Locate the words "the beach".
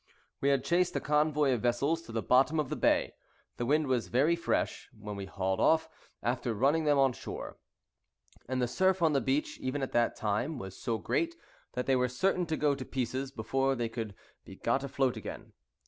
9.13-9.59